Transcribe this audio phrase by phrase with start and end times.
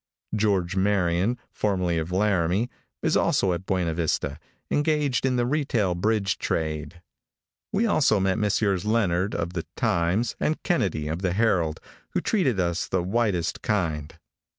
[0.35, 2.71] George Marion, formerly of Laramie,
[3.03, 4.39] is also at Buena Vista,
[4.71, 7.03] engaged in the retail bridge trade.
[7.71, 8.83] We also met Messrs.
[8.83, 9.63] Leonard, of the
[10.39, 11.79] and Kennedy, of the Herald,
[12.15, 14.15] who treated us the whitest kind.